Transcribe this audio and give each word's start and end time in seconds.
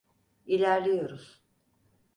İlerliyoruz. 0.45 1.41